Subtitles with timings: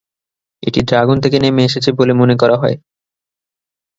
[0.63, 2.75] এটি ড্রাগন থেকে নেমে এসেছে বলে মনে করা হয়।